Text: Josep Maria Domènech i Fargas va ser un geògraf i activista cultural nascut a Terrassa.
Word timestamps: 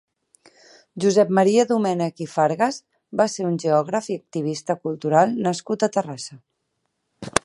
Josep 1.03 1.33
Maria 1.39 1.65
Domènech 1.71 2.23
i 2.25 2.27
Fargas 2.31 2.79
va 3.21 3.29
ser 3.35 3.45
un 3.49 3.61
geògraf 3.67 4.09
i 4.15 4.19
activista 4.21 4.77
cultural 4.87 5.37
nascut 5.49 5.87
a 5.89 5.95
Terrassa. 5.99 6.41